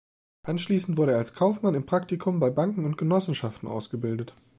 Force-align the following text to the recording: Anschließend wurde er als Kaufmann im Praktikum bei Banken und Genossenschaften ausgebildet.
Anschließend 0.47 0.97
wurde 0.97 1.11
er 1.11 1.19
als 1.19 1.35
Kaufmann 1.35 1.75
im 1.75 1.85
Praktikum 1.85 2.39
bei 2.39 2.49
Banken 2.49 2.85
und 2.85 2.97
Genossenschaften 2.97 3.67
ausgebildet. 3.69 4.35